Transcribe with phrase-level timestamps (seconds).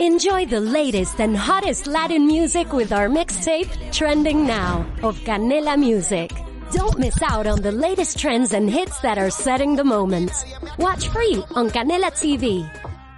[0.00, 6.30] Enjoy the latest and hottest Latin music with our mixtape, Trending Now, of Canela Music.
[6.70, 10.30] Don't miss out on the latest trends and hits that are setting the moment.
[10.78, 12.62] Watch free on Canela TV.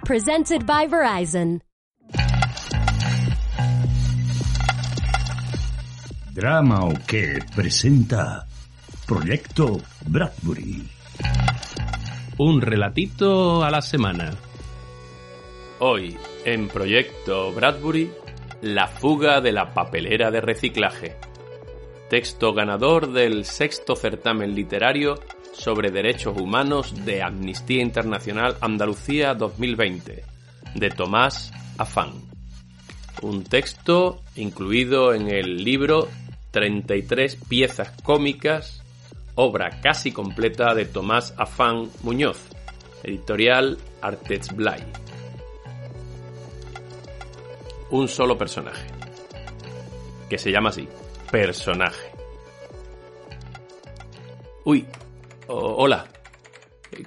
[0.05, 1.61] Presented by Verizon.
[6.33, 8.47] Drama o qué presenta
[9.05, 10.81] Proyecto Bradbury.
[12.39, 14.35] Un relatito a la semana.
[15.77, 18.11] Hoy, en Proyecto Bradbury,
[18.61, 21.15] La fuga de la papelera de reciclaje.
[22.09, 25.19] Texto ganador del sexto certamen literario
[25.53, 30.23] sobre derechos humanos de Amnistía Internacional Andalucía 2020,
[30.75, 32.11] de Tomás Afán.
[33.21, 36.07] Un texto incluido en el libro
[36.51, 38.83] 33 piezas cómicas,
[39.35, 42.39] obra casi completa de Tomás Afán Muñoz,
[43.03, 44.83] editorial Artets Blay.
[47.91, 48.87] Un solo personaje,
[50.29, 50.87] que se llama así,
[51.29, 52.11] personaje.
[54.63, 54.85] Uy,
[55.47, 56.07] hola,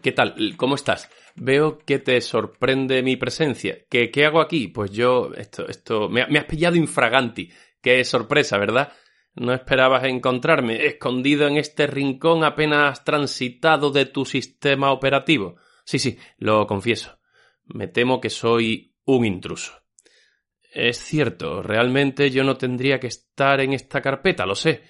[0.03, 0.55] ¿qué tal?
[0.58, 1.08] ¿Cómo estás?
[1.36, 3.78] Veo que te sorprende mi presencia.
[3.89, 4.69] ¿Qué, qué hago aquí?
[4.69, 7.51] Pues yo, esto, esto, me, me has pillado infraganti.
[7.80, 8.92] Qué sorpresa, ¿verdad?
[9.34, 15.56] No esperabas encontrarme escondido en este rincón apenas transitado de tu sistema operativo.
[15.84, 17.19] Sí, sí, lo confieso.
[17.64, 19.83] Me temo que soy un intruso.
[20.75, 24.83] Es cierto, realmente yo no tendría que estar en esta carpeta, lo sé,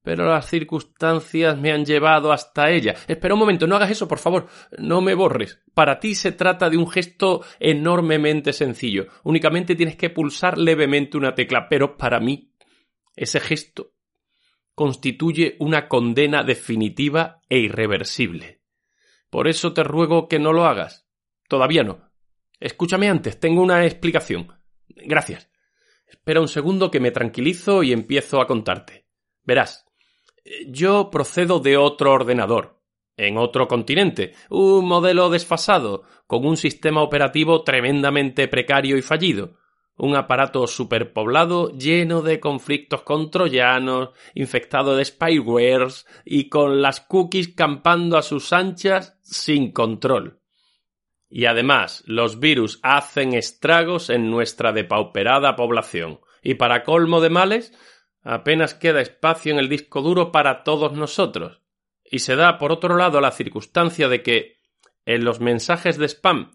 [0.00, 2.94] pero las circunstancias me han llevado hasta ella.
[3.08, 4.46] Espera un momento, no hagas eso, por favor,
[4.78, 5.60] no me borres.
[5.74, 9.08] Para ti se trata de un gesto enormemente sencillo.
[9.24, 12.52] Únicamente tienes que pulsar levemente una tecla, pero para mí
[13.16, 13.94] ese gesto
[14.76, 18.60] constituye una condena definitiva e irreversible.
[19.28, 21.08] Por eso te ruego que no lo hagas.
[21.48, 22.12] Todavía no.
[22.60, 24.61] Escúchame antes, tengo una explicación.
[24.96, 25.50] Gracias.
[26.06, 29.06] Espera un segundo que me tranquilizo y empiezo a contarte.
[29.44, 29.86] Verás,
[30.66, 32.80] yo procedo de otro ordenador,
[33.16, 39.56] en otro continente, un modelo desfasado, con un sistema operativo tremendamente precario y fallido
[39.96, 47.54] un aparato superpoblado lleno de conflictos con troyanos, infectado de spywares y con las cookies
[47.54, 50.41] campando a sus anchas sin control.
[51.34, 56.20] Y además, los virus hacen estragos en nuestra depauperada población.
[56.42, 57.72] Y para colmo de males,
[58.22, 61.62] apenas queda espacio en el disco duro para todos nosotros.
[62.04, 64.58] Y se da, por otro lado, la circunstancia de que,
[65.06, 66.50] en los mensajes de spam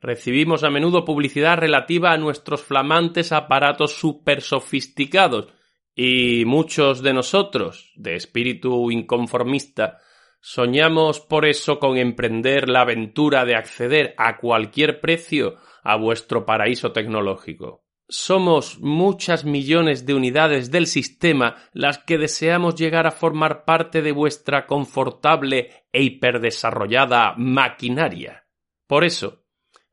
[0.00, 5.48] Recibimos a menudo publicidad relativa a nuestros flamantes aparatos super sofisticados
[5.94, 9.98] y muchos de nosotros, de espíritu inconformista,
[10.40, 16.92] soñamos por eso con emprender la aventura de acceder a cualquier precio a vuestro paraíso
[16.92, 17.84] tecnológico.
[18.08, 24.10] Somos muchas millones de unidades del sistema las que deseamos llegar a formar parte de
[24.10, 28.46] vuestra confortable e hiperdesarrollada maquinaria.
[28.88, 29.40] Por eso,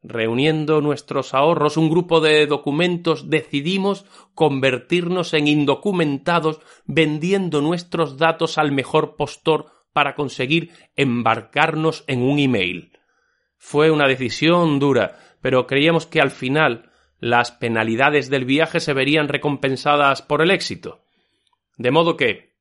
[0.03, 8.71] Reuniendo nuestros ahorros, un grupo de documentos decidimos convertirnos en indocumentados vendiendo nuestros datos al
[8.71, 12.91] mejor postor para conseguir embarcarnos en un email.
[13.57, 19.27] Fue una decisión dura, pero creíamos que al final las penalidades del viaje se verían
[19.27, 21.03] recompensadas por el éxito.
[21.77, 22.53] De modo que,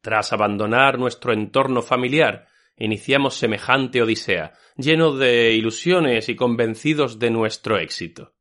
[0.00, 2.46] tras abandonar nuestro entorno familiar
[2.78, 8.32] iniciamos semejante odisea, lleno de ilusiones y convencidos de nuestro éxito.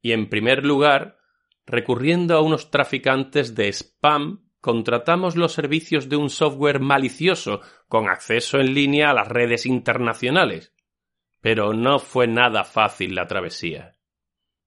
[0.00, 1.18] Y en primer lugar,
[1.66, 8.58] recurriendo a unos traficantes de spam, contratamos los servicios de un software malicioso con acceso
[8.58, 10.72] en línea a las redes internacionales.
[11.40, 13.96] Pero no fue nada fácil la travesía.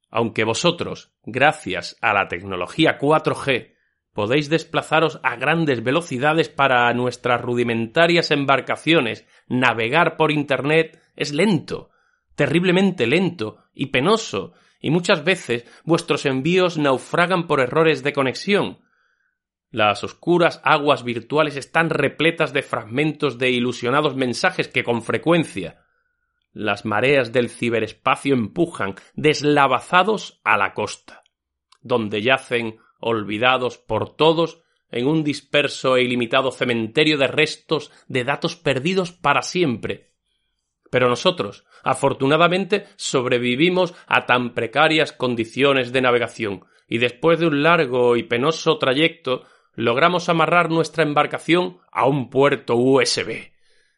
[0.09, 3.74] Aunque vosotros, gracias a la tecnología 4G,
[4.14, 9.28] podéis desplazaros a grandes velocidades para nuestras rudimentarias embarcaciones.
[9.48, 11.90] Navegar por Internet es lento,
[12.36, 18.80] terriblemente lento y penoso, y muchas veces vuestros envíos naufragan por errores de conexión.
[19.74, 25.84] Las oscuras aguas virtuales están repletas de fragmentos de ilusionados mensajes que con frecuencia
[26.52, 31.24] las mareas del ciberespacio empujan deslavazados a la costa,
[31.81, 34.62] donde yacen olvidados por todos
[34.92, 40.14] en un disperso e ilimitado cementerio de restos de datos perdidos para siempre.
[40.92, 48.16] Pero nosotros, afortunadamente, sobrevivimos a tan precarias condiciones de navegación, y después de un largo
[48.18, 53.52] y penoso trayecto, logramos amarrar nuestra embarcación a un puerto USB.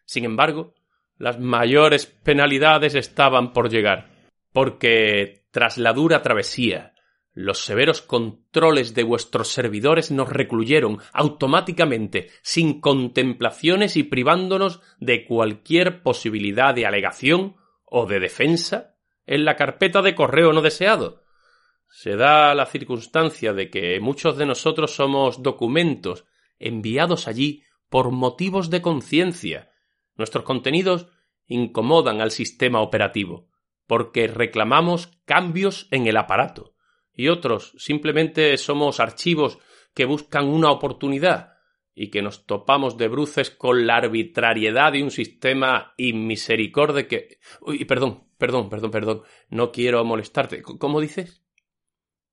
[0.06, 0.74] Sin embargo,
[1.18, 4.10] las mayores penalidades estaban por llegar,
[4.52, 6.96] porque Tras la dura travesía,
[7.34, 16.04] los severos controles de vuestros servidores nos recluyeron automáticamente, sin contemplaciones y privándonos de cualquier
[16.04, 17.56] posibilidad de alegación
[17.86, 21.24] o de defensa en la carpeta de correo no deseado.
[21.98, 26.26] Se da la circunstancia de que muchos de nosotros somos documentos
[26.60, 29.72] enviados allí por motivos de conciencia.
[30.16, 31.08] Nuestros contenidos
[31.46, 33.48] incomodan al sistema operativo,
[33.88, 36.76] porque reclamamos cambios en el aparato
[37.14, 39.58] y otros simplemente somos archivos
[39.94, 41.54] que buscan una oportunidad
[41.94, 47.38] y que nos topamos de bruces con la arbitrariedad de un sistema inmisericorde que...
[47.62, 49.22] Uy, perdón, perdón, perdón, perdón.
[49.48, 50.62] No quiero molestarte.
[50.62, 51.45] ¿Cómo dices?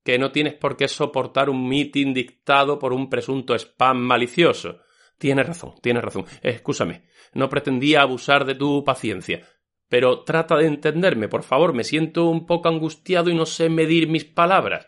[0.03, 4.81] Que no tienes por qué soportar un mitin dictado por un presunto spam malicioso.
[5.17, 6.25] Tienes razón, tienes razón.
[6.41, 7.03] Escúchame.
[7.33, 9.47] No pretendía abusar de tu paciencia.
[9.87, 14.07] Pero trata de entenderme, por favor, me siento un poco angustiado y no sé medir
[14.07, 14.87] mis palabras.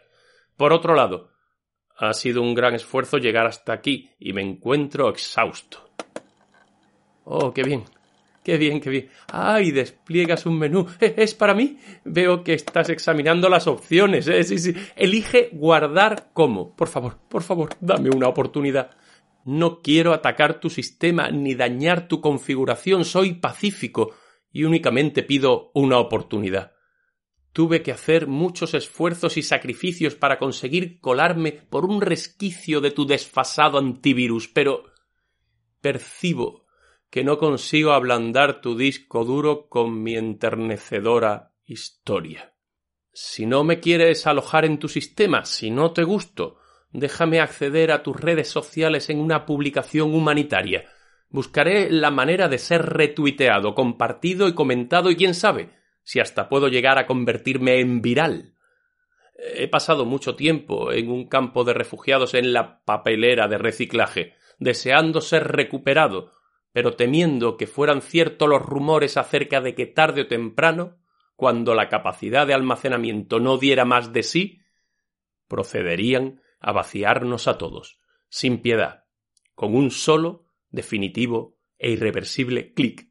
[0.57, 1.31] Por otro lado,
[1.97, 5.89] ha sido un gran esfuerzo llegar hasta aquí y me encuentro exhausto.
[7.23, 7.83] Oh, qué bien.
[8.45, 9.09] Qué bien, qué bien.
[9.31, 9.71] ¡Ay!
[9.71, 10.85] Despliegas un menú.
[11.01, 11.79] ¿E-, ¿Es para mí?
[12.03, 14.27] Veo que estás examinando las opciones.
[14.27, 14.45] ¿eh?
[14.95, 16.75] Elige guardar como.
[16.75, 18.91] Por favor, por favor, dame una oportunidad.
[19.45, 23.03] No quiero atacar tu sistema ni dañar tu configuración.
[23.03, 24.13] Soy pacífico
[24.51, 26.73] y únicamente pido una oportunidad.
[27.51, 33.07] Tuve que hacer muchos esfuerzos y sacrificios para conseguir colarme por un resquicio de tu
[33.07, 34.83] desfasado antivirus, pero
[35.81, 36.64] percibo
[37.15, 42.53] que no consigo ablandar tu disco duro con mi enternecedora historia.
[43.13, 46.57] Si no me quieres alojar en tu sistema, si no te gusto,
[46.91, 50.89] déjame acceder a tus redes sociales en una publicación humanitaria.
[51.29, 55.69] Buscaré la manera de ser retuiteado, compartido y comentado y quién sabe
[56.03, 58.55] si hasta puedo llegar a convertirme en viral.
[59.37, 65.21] He pasado mucho tiempo en un campo de refugiados en la papelera de reciclaje, deseando
[65.21, 66.34] ser recuperado,
[66.75, 70.97] pero temiendo que fueran ciertos los rumores acerca de que tarde o temprano,
[71.37, 74.59] cuando la capacidad de almacenamiento no diera más de sí,
[75.47, 79.05] procederían a vaciarnos a todos, sin piedad,
[79.53, 83.07] con un solo definitivo e irreversible clic.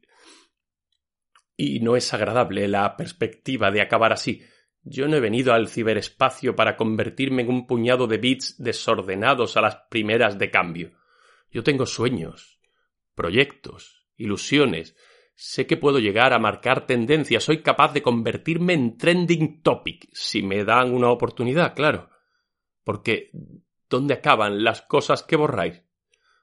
[1.57, 4.43] Y no es agradable la perspectiva de acabar así.
[4.83, 9.61] Yo no he venido al ciberespacio para convertirme en un puñado de bits desordenados a
[9.61, 10.91] las primeras de cambio.
[11.49, 12.55] Yo tengo sueños,
[13.15, 14.95] proyectos, ilusiones.
[15.33, 17.43] Sé que puedo llegar a marcar tendencias.
[17.43, 22.09] Soy capaz de convertirme en trending topic, si me dan una oportunidad, claro.
[22.83, 23.31] Porque
[23.89, 25.83] ¿dónde acaban las cosas que borráis?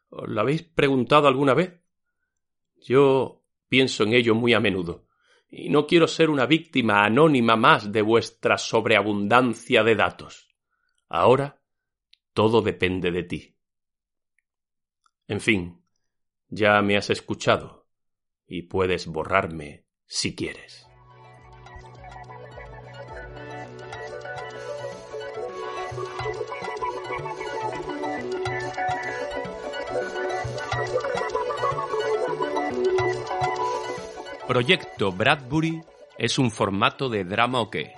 [0.09, 1.81] ¿Os lo habéis preguntado alguna vez?
[2.77, 5.07] Yo pienso en ello muy a menudo,
[5.49, 10.55] y no quiero ser una víctima anónima más de vuestra sobreabundancia de datos.
[11.09, 11.63] Ahora
[12.33, 13.57] todo depende de ti.
[15.29, 15.82] En fin,
[16.53, 17.87] ya me has escuchado,
[18.47, 20.87] y puedes borrarme si quieres.
[34.47, 35.81] Proyecto Bradbury
[36.19, 37.95] es un formato de drama o qué.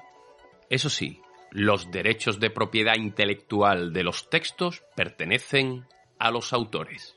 [0.71, 5.88] Eso sí, los derechos de propiedad intelectual de los textos pertenecen
[6.21, 7.17] a los autores.